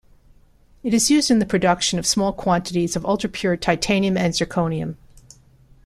It 0.81 0.95
is 0.95 1.11
used 1.11 1.29
in 1.29 1.37
the 1.37 1.45
production 1.45 1.99
of 1.99 2.07
small 2.07 2.33
quantities 2.33 2.95
of 2.95 3.05
ultra-pure 3.05 3.57
titanium 3.57 4.17
and 4.17 4.33
zirconium. 4.33 4.95